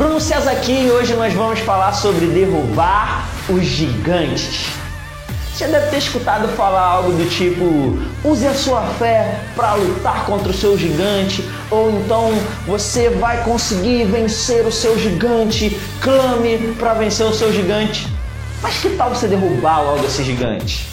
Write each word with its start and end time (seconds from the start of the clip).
Bruno 0.00 0.18
César 0.18 0.52
aqui 0.52 0.86
e 0.86 0.90
hoje 0.90 1.12
nós 1.12 1.34
vamos 1.34 1.60
falar 1.60 1.92
sobre 1.92 2.24
derrubar 2.24 3.28
os 3.50 3.62
gigantes. 3.62 4.64
Você 5.52 5.66
deve 5.66 5.90
ter 5.90 5.98
escutado 5.98 6.48
falar 6.56 6.80
algo 6.80 7.12
do 7.12 7.28
tipo: 7.28 7.98
use 8.26 8.46
a 8.46 8.54
sua 8.54 8.80
fé 8.98 9.38
para 9.54 9.74
lutar 9.74 10.24
contra 10.24 10.48
o 10.48 10.54
seu 10.54 10.78
gigante, 10.78 11.46
ou 11.70 11.90
então 11.90 12.32
você 12.66 13.10
vai 13.10 13.44
conseguir 13.44 14.06
vencer 14.06 14.66
o 14.66 14.72
seu 14.72 14.98
gigante, 14.98 15.78
clame 16.00 16.74
para 16.78 16.94
vencer 16.94 17.26
o 17.26 17.34
seu 17.34 17.52
gigante. 17.52 18.08
Mas 18.62 18.78
que 18.78 18.88
tal 18.96 19.10
você 19.10 19.28
derrubar 19.28 19.82
logo 19.82 20.06
esse 20.06 20.24
gigante? 20.24 20.88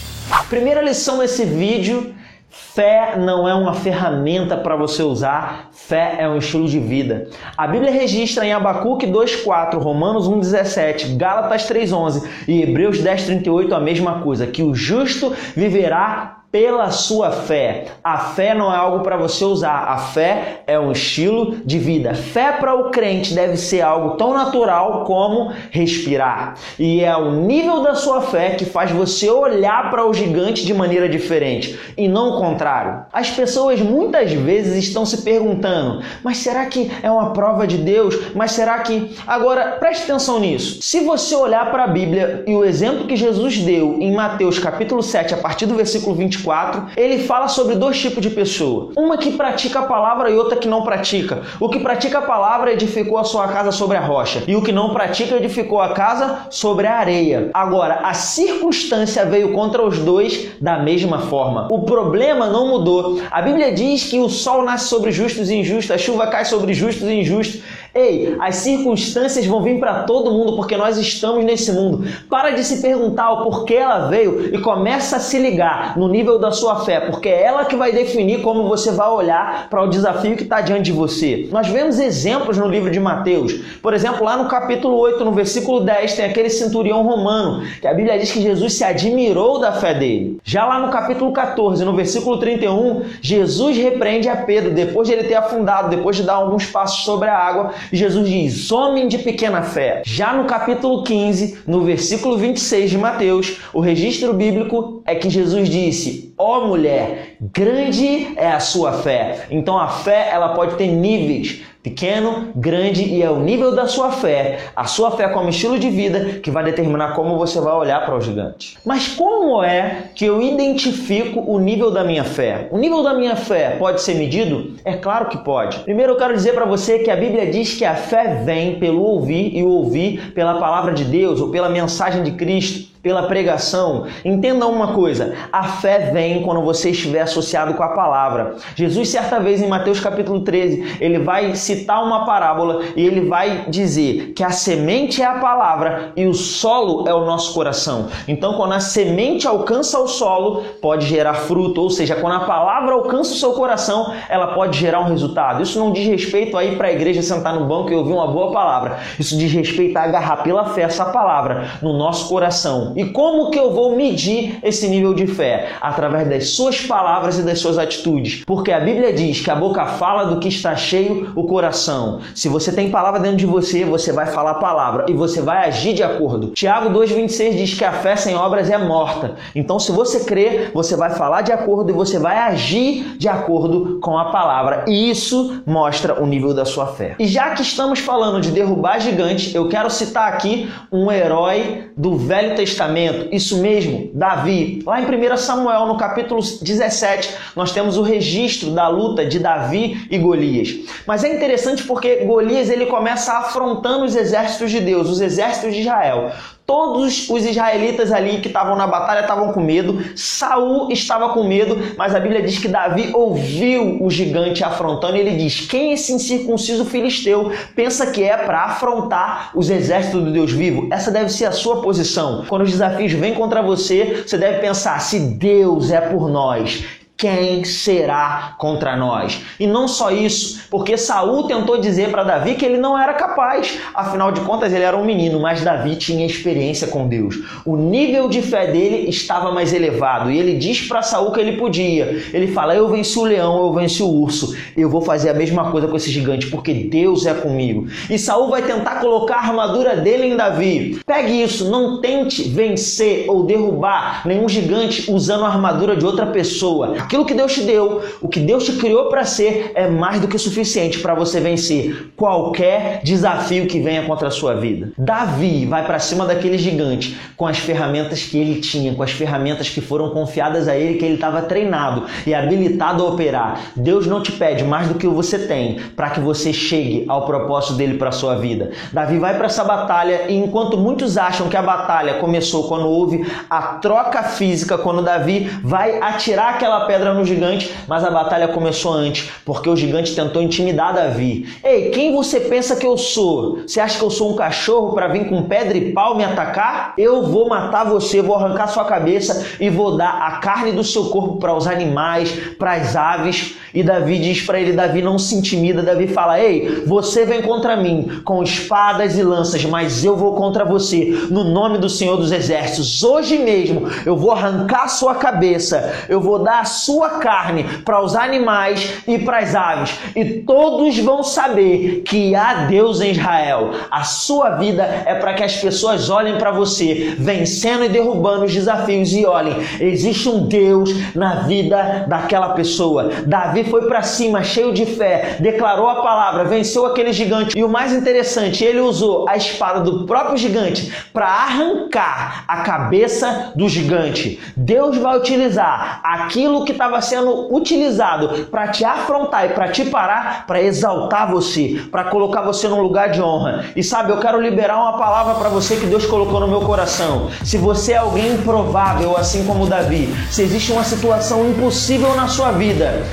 Primeira 0.50 0.82
lição 0.82 1.20
desse 1.20 1.46
vídeo 1.46 2.14
Fé 2.60 3.16
não 3.16 3.48
é 3.48 3.54
uma 3.54 3.76
ferramenta 3.76 4.58
para 4.58 4.76
você 4.76 5.04
usar, 5.04 5.70
fé 5.72 6.16
é 6.18 6.28
um 6.28 6.38
estilo 6.38 6.68
de 6.68 6.80
vida. 6.80 7.30
A 7.56 7.68
Bíblia 7.68 7.92
registra 7.92 8.44
em 8.48 8.52
Abacuque 8.52 9.06
2:4, 9.06 9.78
Romanos 9.78 10.28
1:17, 10.28 11.16
Gálatas 11.18 11.68
3:11 11.68 12.28
e 12.48 12.64
Hebreus 12.64 12.98
10:38 13.00 13.74
a 13.74 13.80
mesma 13.80 14.22
coisa, 14.22 14.48
que 14.48 14.64
o 14.64 14.74
justo 14.74 15.32
viverá 15.56 16.37
pela 16.52 16.92
sua 16.92 17.30
fé. 17.32 17.86
A 18.04 18.18
fé 18.18 18.54
não 18.54 18.74
é 18.74 18.76
algo 18.76 19.04
para 19.04 19.18
você 19.18 19.44
usar, 19.44 19.84
a 19.90 19.98
fé 19.98 20.62
é 20.66 20.80
um 20.80 20.92
estilo 20.92 21.58
de 21.66 21.78
vida. 21.78 22.16
Fé 22.16 22.54
para 22.54 22.74
o 22.74 22.90
crente 22.90 23.34
deve 23.34 23.58
ser 23.58 23.82
algo 23.82 24.16
tão 24.16 24.34
natural 24.34 25.04
como 25.06 25.52
respirar. 25.72 26.56
E 26.80 27.04
é 27.04 27.16
o 27.16 27.32
nível 27.32 27.82
da 27.82 27.96
sua 27.96 28.22
fé 28.22 28.52
que 28.52 28.66
faz 28.66 28.92
você 28.92 29.30
olhar 29.30 29.92
para 29.92 30.08
o 30.08 30.14
gigante 30.14 30.66
de 30.66 30.74
maneira 30.74 31.10
diferente 31.10 31.78
e 31.98 32.08
não 32.08 32.36
o 32.36 32.40
contrário. 32.40 33.06
As 33.12 33.30
pessoas 33.30 33.82
muitas 33.82 34.32
vezes 34.32 34.86
estão 34.86 35.06
se 35.06 35.24
perguntando: 35.24 36.02
mas 36.24 36.38
será 36.38 36.66
que 36.66 36.90
é 37.04 37.12
uma 37.12 37.34
prova 37.34 37.68
de 37.68 37.78
Deus? 37.78 38.34
Mas 38.34 38.54
será 38.54 38.80
que. 38.80 39.16
Agora, 39.28 39.78
preste 39.80 40.04
atenção 40.04 40.40
nisso. 40.40 40.82
Se 40.82 41.02
você 41.02 41.36
olhar 41.36 41.70
para 41.72 41.84
a 41.84 41.88
Bíblia 41.88 42.44
e 42.48 42.56
o 42.56 42.64
exemplo 42.64 43.06
que 43.06 43.16
Jesus 43.16 43.58
deu 43.60 43.98
em 44.00 44.14
Mateus 44.14 44.58
capítulo 44.60 45.04
7, 45.04 45.34
a 45.34 45.38
partir 45.38 45.66
do 45.66 45.76
versículo 45.76 46.16
24, 46.16 46.37
24, 46.38 46.88
ele 46.96 47.24
fala 47.24 47.48
sobre 47.48 47.76
dois 47.76 48.00
tipos 48.00 48.22
de 48.22 48.30
pessoa. 48.30 48.92
Uma 48.96 49.18
que 49.18 49.32
pratica 49.32 49.80
a 49.80 49.84
palavra 49.84 50.30
e 50.30 50.36
outra 50.36 50.58
que 50.58 50.68
não 50.68 50.84
pratica. 50.84 51.42
O 51.60 51.70
que 51.70 51.80
pratica 51.80 52.20
a 52.20 52.22
palavra 52.22 52.72
edificou 52.72 53.18
a 53.18 53.24
sua 53.24 53.48
casa 53.48 53.72
sobre 53.72 53.98
a 53.98 54.02
rocha, 54.02 54.44
e 54.48 54.56
o 54.56 54.62
que 54.62 54.72
não 54.72 54.94
pratica 54.94 55.36
edificou 55.36 55.82
a 55.82 55.94
casa 55.94 56.48
sobre 56.50 56.88
a 56.88 56.98
areia. 56.98 57.50
Agora, 57.54 58.02
a 58.04 58.14
circunstância 58.14 59.26
veio 59.26 59.54
contra 59.54 59.84
os 59.84 60.00
dois 60.00 60.50
da 60.62 60.80
mesma 60.80 61.20
forma. 61.20 61.68
O 61.72 61.82
problema 61.84 62.48
não 62.48 62.68
mudou. 62.68 63.20
A 63.32 63.42
Bíblia 63.42 63.72
diz 63.72 64.06
que 64.06 64.20
o 64.20 64.30
sol 64.30 64.64
nasce 64.64 64.88
sobre 64.88 65.12
justos 65.12 65.50
e 65.50 65.56
injustos, 65.56 65.92
a 65.92 65.98
chuva 65.98 66.28
cai 66.28 66.46
sobre 66.46 66.74
justos 66.74 67.08
e 67.08 67.14
injustos. 67.14 67.62
Ei, 67.98 68.36
as 68.40 68.58
circunstâncias 68.58 69.44
vão 69.48 69.64
vir 69.64 69.80
para 69.80 70.04
todo 70.04 70.32
mundo 70.32 70.56
porque 70.56 70.78
nós 70.78 71.00
estamos 71.00 71.44
nesse 71.44 71.72
mundo. 71.72 72.08
Para 72.30 72.52
de 72.52 72.64
se 72.64 72.80
perguntar 72.80 73.32
o 73.32 73.44
porquê 73.44 73.74
ela 73.74 74.08
veio 74.08 74.54
e 74.54 74.60
começa 74.60 75.16
a 75.16 75.20
se 75.20 75.40
ligar 75.40 75.98
no 75.98 76.08
nível 76.08 76.38
da 76.38 76.52
sua 76.52 76.82
fé, 76.82 77.00
porque 77.00 77.28
é 77.28 77.44
ela 77.44 77.66
que 77.66 77.76
vai 77.76 77.92
definir 77.92 78.44
como 78.44 78.68
você 78.68 78.92
vai 78.92 79.10
olhar 79.10 79.68
para 79.68 79.82
o 79.82 79.90
desafio 79.90 80.38
que 80.38 80.44
está 80.44 80.62
diante 80.62 80.84
de 80.84 80.92
você. 80.92 81.50
Nós 81.52 81.68
vemos 81.70 81.98
exemplos 81.98 82.56
no 82.56 82.68
livro 82.68 82.92
de 82.92 83.00
Mateus. 83.00 83.54
Por 83.82 83.96
exemplo, 83.96 84.24
lá 84.24 84.38
no 84.38 84.48
capítulo 84.48 84.96
8, 84.98 85.26
no 85.26 85.32
versículo 85.32 85.80
10, 85.80 86.14
tem 86.14 86.26
aquele 86.26 86.52
centurião 86.52 87.02
romano, 87.02 87.64
que 87.82 87.88
a 87.88 87.94
Bíblia 87.96 88.20
diz 88.20 88.32
que 88.32 88.42
Jesus 88.42 88.74
se 88.74 88.84
admirou 88.84 89.60
da 89.60 89.72
fé 89.72 89.96
dele. 89.96 90.38
Já 90.44 90.68
lá 90.68 90.80
no 90.80 90.92
capítulo 90.92 91.32
14, 91.32 91.84
no 91.84 91.96
versículo 91.96 92.38
31, 92.38 93.06
Jesus 93.22 93.76
repreende 93.76 94.30
a 94.30 94.36
Pedro, 94.36 94.72
depois 94.72 95.08
de 95.08 95.16
ele 95.16 95.24
ter 95.24 95.34
afundado, 95.34 95.90
depois 95.90 96.16
de 96.16 96.22
dar 96.22 96.36
alguns 96.36 96.68
passos 96.68 97.04
sobre 97.04 97.28
a 97.28 97.36
água, 97.36 97.72
Jesus 97.92 98.30
diz: 98.30 98.72
Homem 98.72 99.08
de 99.08 99.18
pequena 99.18 99.62
fé. 99.62 100.02
Já 100.06 100.34
no 100.34 100.46
capítulo 100.46 101.04
15, 101.04 101.60
no 101.68 101.84
versículo 101.84 102.38
26 102.38 102.90
de 102.90 102.98
Mateus, 102.98 103.58
o 103.74 103.80
registro 103.80 104.34
bíblico 104.34 105.02
é 105.06 105.16
que 105.16 105.30
Jesus 105.30 105.70
disse: 105.70 106.34
Ó 106.38 106.60
oh, 106.60 106.68
mulher, 106.68 107.38
grande 107.40 108.34
é 108.36 108.52
a 108.52 108.60
sua 108.60 108.94
fé. 108.94 109.48
Então 109.50 109.78
a 109.78 109.88
fé 109.88 110.30
ela 110.32 110.50
pode 110.50 110.76
ter 110.76 110.88
níveis, 110.88 111.62
pequeno, 111.90 112.50
grande 112.56 113.04
e 113.04 113.22
é 113.24 113.30
o 113.30 113.40
nível 113.40 113.74
da 113.74 113.88
sua 113.88 114.12
fé, 114.12 114.60
a 114.76 114.86
sua 114.86 115.12
fé 115.12 115.30
como 115.30 115.50
estilo 115.50 115.80
de 115.80 115.90
vida 115.90 116.40
que 116.42 116.52
vai 116.52 116.64
determinar 116.64 117.14
como 117.14 117.38
você 117.38 117.62
vai 117.62 117.74
olhar 117.74 118.06
para 118.06 118.16
o 118.16 118.22
gigante. 118.22 118.78
Mas 118.86 119.08
como 119.08 119.64
é 119.64 120.10
que 120.14 120.26
eu 120.26 120.42
identifico 120.42 121.40
o 121.40 121.60
nível 121.60 121.90
da 121.90 122.04
minha 122.04 122.24
fé? 122.24 122.68
O 122.72 122.78
nível 122.78 123.02
da 123.02 123.14
minha 123.14 123.36
fé 123.36 123.76
pode 123.80 124.02
ser 124.02 124.16
medido? 124.16 124.76
É 124.84 124.94
claro 124.94 125.30
que 125.30 125.38
pode. 125.38 125.80
Primeiro 125.80 126.14
eu 126.14 126.18
quero 126.18 126.34
dizer 126.34 126.54
para 126.54 126.66
você 126.66 127.00
que 127.00 127.10
a 127.10 127.16
Bíblia 127.16 127.50
diz 127.50 127.74
que 127.76 127.86
a 127.86 127.96
fé 127.96 128.42
vem 128.44 128.80
pelo 128.80 129.02
ouvir 129.02 129.56
e 129.56 129.64
ouvir 129.64 130.34
pela 130.34 130.60
palavra 130.60 130.94
de 130.94 131.06
Deus 131.06 131.40
ou 131.40 131.50
pela 131.50 131.70
mensagem 131.70 132.24
de 132.24 132.32
Cristo 132.32 132.97
pela 133.02 133.24
pregação. 133.24 134.06
Entenda 134.24 134.68
uma 134.68 134.94
coisa: 134.94 135.34
a 135.52 135.64
fé 135.64 136.12
vem 136.12 136.44
quando 136.44 136.62
você 136.62 136.92
estiver 136.92 137.22
associado 137.22 137.74
com 137.74 137.84
a 137.84 137.90
palavra. 137.90 138.56
Jesus, 138.76 139.10
certa 139.10 139.40
vez 139.40 139.62
em 139.62 139.68
Mateus 139.68 140.00
capítulo 140.00 140.42
13, 140.42 140.98
ele 141.00 141.20
vai 141.20 141.56
citar 141.56 142.04
uma 142.04 142.26
parábola 142.26 142.84
e 142.96 143.06
ele 143.06 143.22
vai 143.22 143.66
dizer 143.68 144.34
que 144.34 144.44
a 144.44 144.50
semente 144.50 145.22
é 145.22 145.26
a 145.26 145.40
palavra 145.40 146.12
e 146.16 146.26
o 146.26 146.34
solo 146.34 147.08
é 147.08 147.14
o 147.14 147.26
nosso 147.26 147.54
coração. 147.54 148.08
Então, 148.28 148.54
quando 148.54 148.74
a 148.74 148.80
semente 148.80 149.48
alcança 149.48 150.00
o 150.00 150.08
solo, 150.08 150.64
pode 150.82 151.06
gerar 151.06 151.34
fruto, 151.34 151.82
ou 151.82 151.90
seja, 151.90 152.16
quando 152.16 152.36
a 152.36 152.46
palavra 152.46 152.94
alcança 152.94 153.34
o 153.34 153.38
seu 153.38 153.54
coração, 153.54 154.14
ela 154.30 154.48
pode 154.48 154.78
gerar 154.78 155.00
um 155.02 155.10
resultado. 155.10 155.62
Isso 155.62 155.80
não 155.80 155.92
diz 155.92 156.08
respeito 156.08 156.58
a 156.58 156.64
ir 156.64 156.78
para 156.78 156.88
a 156.88 156.92
igreja 156.92 157.22
sentar 157.22 157.54
no 157.54 157.66
banco 157.66 157.92
e 157.92 157.96
ouvir 157.96 158.14
uma 158.14 158.28
boa 158.28 158.52
palavra. 158.52 159.00
Isso 159.20 159.38
diz 159.38 159.52
respeito 159.52 159.98
a 159.98 160.04
agarrar 160.04 160.38
pela 160.38 160.66
fé 160.66 160.84
essa 160.84 161.06
palavra 161.06 161.66
no 161.82 161.98
nosso 161.98 162.28
coração 162.30 162.87
e 162.96 163.06
como 163.06 163.52
que 163.52 163.60
eu 163.60 163.72
vou 163.72 163.96
medir 163.96 164.60
esse 164.64 164.88
nível 164.88 165.14
de 165.14 165.28
fé? 165.28 165.70
Através 165.82 166.28
das 166.28 166.50
suas 166.50 166.82
palavras 166.82 167.38
e 167.38 167.44
das 167.44 167.60
suas 167.60 167.78
atitudes. 167.78 168.44
Porque 168.46 168.72
a 168.72 168.80
Bíblia 168.80 169.14
diz 169.14 169.42
que 169.42 169.52
a 169.52 169.56
boca 169.56 169.86
fala 169.86 170.26
do 170.26 170.40
que 170.40 170.48
está 170.48 170.76
cheio 170.76 171.32
o 171.36 171.44
coração. 171.44 172.20
Se 172.34 172.48
você 172.48 172.72
tem 172.72 172.90
palavra 172.90 173.20
dentro 173.20 173.38
de 173.38 173.46
você, 173.46 173.86
você 173.86 174.12
vai 174.12 174.28
falar 174.28 174.52
a 174.52 174.56
palavra 174.56 175.06
e 175.08 175.14
você 175.14 175.42
vai 175.42 175.68
agir 175.68 175.94
de 175.94 176.04
acordo. 176.04 176.48
Tiago 176.52 176.90
2,26 176.90 177.56
diz 177.56 177.74
que 177.74 177.86
a 177.86 177.92
fé 177.92 178.16
sem 178.16 178.36
obras 178.36 178.70
é 178.70 178.78
morta. 178.78 179.36
Então, 179.56 179.80
se 179.80 179.92
você 179.92 180.22
crer, 180.22 180.72
você 180.74 180.96
vai 180.96 181.12
falar 181.12 181.42
de 181.42 181.52
acordo 181.52 181.90
e 181.90 181.94
você 181.94 182.20
vai 182.20 182.38
agir 182.38 183.18
de 183.18 183.28
acordo 183.28 184.00
com 184.02 184.18
a 184.18 184.26
palavra. 184.26 184.86
E 184.88 185.10
isso 185.10 185.62
mostra 185.66 186.22
o 186.22 186.26
nível 186.26 186.54
da 186.54 186.66
sua 186.66 186.88
fé. 186.88 187.16
E 187.20 187.28
já 187.28 187.52
que 187.52 187.62
estamos 187.62 188.00
falando 188.00 188.42
de 188.42 188.52
derrubar 188.52 189.00
gigantes, 189.00 189.54
eu 189.54 189.68
quero 189.68 189.90
citar 189.90 190.32
aqui 190.32 190.70
um 190.92 191.12
herói 191.12 191.90
do 191.96 192.16
Velho 192.16 192.56
Testamento 192.56 192.77
Testamento, 192.78 193.34
isso 193.34 193.58
mesmo, 193.58 194.12
Davi. 194.14 194.84
Lá 194.86 195.02
em 195.02 195.06
1 195.06 195.38
Samuel, 195.38 195.88
no 195.88 195.98
capítulo 195.98 196.40
17, 196.40 197.36
nós 197.56 197.72
temos 197.72 197.98
o 197.98 198.04
registro 198.04 198.70
da 198.70 198.88
luta 198.88 199.26
de 199.26 199.40
Davi 199.40 200.08
e 200.12 200.18
Golias. 200.20 200.76
Mas 201.08 201.24
é 201.24 201.36
interessante 201.36 201.84
porque 201.84 202.18
Golias 202.18 202.70
ele 202.70 202.86
começa 202.86 203.34
afrontando 203.34 204.06
os 204.06 204.16
exércitos 204.16 204.70
de 204.70 204.80
Deus, 204.80 205.10
os 205.10 205.22
exércitos 205.22 205.74
de 205.74 205.82
Israel. 205.82 206.32
Todos 206.68 207.30
os 207.30 207.46
israelitas 207.46 208.12
ali 208.12 208.42
que 208.42 208.50
estavam 208.50 208.76
na 208.76 208.86
batalha 208.86 209.22
estavam 209.22 209.54
com 209.54 209.62
medo. 209.62 210.04
Saul 210.18 210.92
estava 210.92 211.30
com 211.30 211.46
medo, 211.46 211.78
mas 211.98 212.14
a 212.14 212.20
Bíblia 212.20 212.42
diz 212.42 212.60
que 212.60 212.68
Davi 212.68 213.10
ouviu 213.14 214.04
o 214.04 214.12
gigante 214.12 214.66
afrontando 214.66 215.16
e 215.16 215.22
ele 215.22 215.38
diz: 215.38 215.62
"Quem 215.62 215.94
esse 215.94 216.12
incircunciso 216.12 216.84
filisteu 216.84 217.54
pensa 217.74 218.08
que 218.08 218.22
é 218.22 218.36
para 218.36 218.66
afrontar 218.66 219.52
os 219.56 219.70
exércitos 219.70 220.22
do 220.22 220.34
Deus 220.34 220.52
vivo?" 220.52 220.90
Essa 220.92 221.10
deve 221.10 221.30
ser 221.30 221.46
a 221.46 221.54
sua 221.54 221.82
posição. 221.82 222.44
Quando 222.50 222.64
os 222.64 222.72
desafios 222.72 223.14
vêm 223.14 223.34
contra 223.34 223.62
você, 223.62 224.26
você 224.28 224.38
deve 224.38 224.60
pensar: 224.60 225.00
se 225.00 225.20
Deus 225.20 225.90
é 225.90 226.02
por 226.02 226.28
nós, 226.28 226.84
quem 227.18 227.64
será 227.64 228.54
contra 228.60 228.96
nós? 228.96 229.42
E 229.60 229.66
não 229.66 229.88
só 229.88 230.12
isso, 230.12 230.68
porque 230.70 230.96
Saul 230.96 231.46
tentou 231.48 231.80
dizer 231.80 232.12
para 232.12 232.24
Davi 232.24 232.54
que 232.54 232.64
ele 232.64 232.78
não 232.78 232.98
era 232.98 233.16
capaz. 233.16 233.80
Afinal 233.94 234.32
de 234.32 234.42
contas, 234.42 234.72
ele 234.72 234.84
era 234.84 234.96
um 234.96 235.04
menino, 235.04 235.40
mas 235.40 235.64
Davi 235.64 235.96
tinha 235.96 236.26
experiência 236.26 236.88
com 236.88 237.08
Deus. 237.08 237.40
O 237.66 237.76
nível 237.76 238.30
de 238.30 238.44
fé 238.44 238.68
dele 238.68 239.10
estava 239.10 239.52
mais 239.52 239.74
elevado 239.74 240.30
e 240.30 240.38
ele 240.38 240.58
diz 240.58 240.88
para 240.88 241.02
Saul 241.02 241.32
que 241.32 241.40
ele 241.40 241.58
podia. 241.58 242.24
Ele 242.32 242.48
fala: 242.48 242.76
"Eu 242.76 242.88
venci 242.88 243.18
o 243.18 243.24
leão, 243.24 243.58
eu 243.58 243.74
venci 243.74 244.04
o 244.04 244.10
urso. 244.10 244.56
Eu 244.76 244.88
vou 244.88 245.02
fazer 245.02 245.32
a 245.32 245.34
mesma 245.34 245.72
coisa 245.72 245.88
com 245.88 245.96
esse 245.96 246.12
gigante, 246.12 246.48
porque 246.48 246.72
Deus 246.72 247.26
é 247.26 247.34
comigo." 247.34 247.88
E 248.12 248.20
Saul 248.20 248.50
vai 248.50 248.62
tentar 248.62 249.00
colocar 249.00 249.38
a 249.38 249.48
armadura 249.48 249.96
dele 249.96 250.28
em 250.28 250.36
Davi. 250.36 251.02
Pegue 251.04 251.42
isso, 251.42 251.72
não 251.72 252.00
tente 252.00 252.44
vencer 252.44 253.26
ou 253.28 253.44
derrubar 253.44 254.22
nenhum 254.24 254.48
gigante 254.48 255.12
usando 255.12 255.46
a 255.46 255.48
armadura 255.48 255.96
de 255.96 256.06
outra 256.06 256.28
pessoa 256.28 257.07
Aquilo 257.08 257.24
que 257.24 257.34
Deus 257.34 257.54
te 257.54 257.62
deu, 257.62 258.04
o 258.20 258.28
que 258.28 258.42
Deus 258.42 258.66
te 258.66 258.74
criou 258.74 259.06
para 259.06 259.24
ser, 259.24 259.72
é 259.76 259.88
mais 259.88 260.20
do 260.20 260.28
que 260.28 260.38
suficiente 260.38 261.00
para 261.00 261.16
você 261.16 261.40
vencer 261.40 262.12
qualquer 262.18 263.00
desafio 263.02 263.66
que 263.66 263.80
venha 263.80 264.04
contra 264.04 264.28
a 264.28 264.32
sua 264.32 264.56
vida. 264.56 264.92
Davi 264.98 265.66
vai 265.66 265.86
para 265.86 266.00
cima 266.00 266.26
daquele 266.26 266.58
gigante 266.58 267.18
com 267.38 267.48
as 267.48 267.60
ferramentas 267.60 268.24
que 268.24 268.38
ele 268.38 268.60
tinha, 268.60 268.94
com 268.94 269.02
as 269.02 269.12
ferramentas 269.12 269.70
que 269.70 269.80
foram 269.80 270.10
confiadas 270.10 270.68
a 270.68 270.76
ele, 270.76 270.98
que 270.98 271.06
ele 271.06 271.14
estava 271.14 271.44
treinado 271.44 272.04
e 272.26 272.36
habilitado 272.36 273.02
a 273.02 273.08
operar. 273.08 273.72
Deus 273.74 274.06
não 274.06 274.22
te 274.22 274.34
pede 274.34 274.66
mais 274.66 274.90
do 274.90 274.96
que 274.96 275.08
você 275.08 275.40
tem 275.40 275.80
para 275.96 276.10
que 276.10 276.20
você 276.20 276.52
chegue 276.52 277.06
ao 277.08 277.26
propósito 277.26 277.76
dele 277.76 277.98
para 277.98 278.12
sua 278.12 278.36
vida. 278.36 278.72
Davi 278.92 279.18
vai 279.18 279.38
para 279.38 279.46
essa 279.46 279.64
batalha 279.64 280.26
e 280.28 280.36
enquanto 280.36 280.78
muitos 280.78 281.18
acham 281.18 281.48
que 281.48 281.56
a 281.56 281.62
batalha 281.62 282.16
começou 282.16 282.68
quando 282.68 282.86
houve 282.86 283.26
a 283.50 283.62
troca 283.76 284.24
física, 284.24 284.78
quando 284.78 285.02
Davi 285.02 285.50
vai 285.64 286.02
atirar 286.02 286.56
aquela 286.56 286.82
pedra 286.82 286.97
no 287.06 287.26
gigante, 287.26 287.74
mas 287.88 288.04
a 288.04 288.12
batalha 288.12 288.48
começou 288.48 288.94
antes, 288.94 289.30
porque 289.46 289.70
o 289.70 289.76
gigante 289.76 290.16
tentou 290.16 290.42
intimidar 290.42 290.94
Davi. 290.94 291.48
Ei, 291.64 291.90
quem 291.92 292.14
você 292.14 292.40
pensa 292.40 292.76
que 292.76 292.86
eu 292.86 292.98
sou? 292.98 293.60
Você 293.68 293.80
acha 293.80 293.98
que 293.98 294.04
eu 294.04 294.10
sou 294.10 294.32
um 294.32 294.36
cachorro 294.36 294.94
para 294.94 295.08
vir 295.08 295.30
com 295.30 295.44
pedra 295.44 295.78
e 295.78 295.92
pau 295.94 296.16
me 296.16 296.24
atacar? 296.24 296.94
Eu 296.98 297.24
vou 297.24 297.48
matar 297.48 297.86
você, 297.86 298.22
vou 298.22 298.36
arrancar 298.36 298.68
sua 298.68 298.86
cabeça 298.86 299.46
e 299.60 299.70
vou 299.70 299.98
dar 299.98 300.22
a 300.22 300.32
carne 300.40 300.72
do 300.72 300.84
seu 300.84 301.06
corpo 301.06 301.38
para 301.38 301.54
os 301.54 301.68
animais, 301.68 302.32
para 302.58 302.74
as 302.74 302.96
aves. 302.96 303.56
E 303.78 303.84
Davi 303.84 304.18
diz 304.18 304.42
para 304.42 304.60
ele: 304.60 304.74
Davi 304.74 305.04
não 305.04 305.20
se 305.20 305.36
intimida. 305.36 305.84
Davi 305.84 306.08
fala: 306.08 306.40
Ei, 306.42 306.82
você 306.88 307.26
vem 307.26 307.44
contra 307.44 307.78
mim 307.78 308.22
com 308.26 308.42
espadas 308.42 309.16
e 309.16 309.22
lanças, 309.22 309.64
mas 309.66 310.04
eu 310.04 310.18
vou 310.18 310.34
contra 310.34 310.66
você 310.66 311.28
no 311.30 311.44
nome 311.44 311.78
do 311.78 311.88
Senhor 311.88 312.18
dos 312.18 312.32
Exércitos. 312.32 313.04
Hoje 313.04 313.38
mesmo 313.38 313.88
eu 314.04 314.18
vou 314.18 314.32
arrancar 314.32 314.88
sua 314.88 315.14
cabeça, 315.14 315.94
eu 316.10 316.20
vou 316.20 316.40
dar 316.40 316.62
a 316.62 316.66
sua 316.66 317.20
carne 317.20 317.66
para 317.86 318.04
os 318.04 318.16
animais 318.16 318.96
e 319.08 319.20
para 319.20 319.38
as 319.38 319.54
aves, 319.54 319.94
e 320.16 320.26
todos 320.26 320.98
vão 320.98 321.22
saber 321.22 322.02
que 322.04 322.34
há 322.34 322.66
Deus 322.66 323.00
em 323.00 323.12
Israel. 323.12 323.74
A 323.92 324.04
sua 324.04 324.56
vida 324.56 324.82
é 325.06 325.14
para 325.14 325.36
que 325.36 325.44
as 325.44 325.56
pessoas 325.56 326.10
olhem 326.10 326.40
para 326.40 326.50
você, 326.50 327.16
vencendo 327.20 327.86
e 327.86 327.90
derrubando 327.90 328.46
os 328.46 328.54
desafios 328.56 329.14
e 329.14 329.24
olhem, 329.24 329.56
existe 329.80 330.28
um 330.28 330.48
Deus 330.48 330.90
na 331.14 331.42
vida 331.42 332.06
daquela 332.08 332.50
pessoa. 332.50 333.12
Davi 333.28 333.67
foi 333.70 333.88
para 333.88 334.02
cima, 334.02 334.44
cheio 334.44 334.74
de 334.74 334.86
fé, 334.86 335.38
declarou 335.40 335.88
a 335.88 336.02
palavra, 336.02 336.44
venceu 336.44 336.86
aquele 336.86 337.14
gigante. 337.14 337.58
E 337.58 337.64
o 337.64 337.70
mais 337.70 337.94
interessante, 337.94 338.64
ele 338.64 338.80
usou 338.80 339.28
a 339.28 339.38
espada 339.38 339.80
do 339.80 340.06
próprio 340.06 340.38
gigante 340.38 340.94
para 341.14 341.28
arrancar 341.28 342.46
a 342.48 342.58
cabeça 342.58 343.52
do 343.56 343.68
gigante. 343.68 344.40
Deus 344.56 344.98
vai 344.98 345.18
utilizar 345.18 346.00
aquilo 346.04 346.66
que 346.66 346.72
estava 346.72 347.02
sendo 347.02 347.54
utilizado 347.54 348.46
para 348.46 348.68
te 348.68 348.86
afrontar 348.86 349.46
e 349.46 349.50
para 349.50 349.70
te 349.70 349.86
parar, 349.86 350.46
para 350.46 350.62
exaltar 350.62 351.30
você, 351.30 351.82
para 351.92 352.06
colocar 352.06 352.42
você 352.42 352.68
num 352.68 352.82
lugar 352.82 353.10
de 353.10 353.22
honra. 353.22 353.66
E 353.76 353.84
sabe, 353.84 354.12
eu 354.12 354.20
quero 354.20 354.42
liberar 354.42 354.78
uma 354.78 354.98
palavra 354.98 355.36
para 355.36 355.50
você 355.50 355.76
que 355.76 355.86
Deus 355.86 356.06
colocou 356.06 356.40
no 356.40 356.48
meu 356.48 356.62
coração. 356.62 357.30
Se 357.44 357.58
você 357.58 357.94
é 357.94 357.98
alguém 357.98 358.34
improvável, 358.34 359.16
assim 359.18 359.46
como 359.46 359.66
Davi, 359.66 360.14
se 360.30 360.42
existe 360.42 360.72
uma 360.72 360.84
situação 360.84 361.50
impossível 361.50 362.16
na 362.16 362.28
sua 362.28 362.52
vida, 362.52 363.04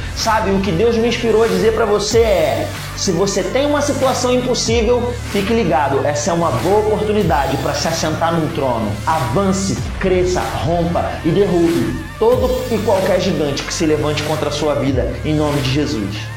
o 0.53 0.61
que 0.61 0.73
Deus 0.73 0.97
me 0.97 1.09
inspirou 1.09 1.45
a 1.45 1.47
dizer 1.47 1.75
para 1.75 1.85
você 1.85 2.19
é: 2.21 2.69
se 2.97 3.13
você 3.13 3.43
tem 3.43 3.67
uma 3.67 3.81
situação 3.81 4.33
impossível, 4.33 5.13
fique 5.31 5.53
ligado. 5.53 6.05
Essa 6.05 6.31
é 6.31 6.35
uma 6.35 6.51
boa 6.51 6.81
oportunidade 6.81 7.57
para 7.59 7.75
se 7.75 7.89
assentar 7.89 8.33
num 8.35 8.49
trono. 8.49 8.93
Avance, 9.07 9.77
cresça, 9.99 10.41
rompa 10.41 11.11
e 11.25 11.31
derrube 11.31 11.95
todo 12.19 12.63
e 12.71 12.79
qualquer 12.79 13.21
gigante 13.21 13.63
que 13.63 13.73
se 13.73 13.87
levante 13.87 14.23
contra 14.25 14.49
a 14.49 14.53
sua 14.53 14.75
vida, 14.75 15.13
em 15.25 15.35
nome 15.35 15.61
de 15.61 15.73
Jesus. 15.73 16.34